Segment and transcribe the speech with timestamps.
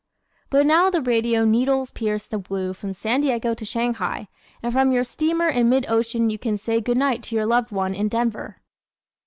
[0.49, 4.29] But now the radio needles pierce the blue from San Diego to Shanghai
[4.63, 7.69] and from your steamer in mid ocean you can say good night to your loved
[7.71, 8.63] one in Denver.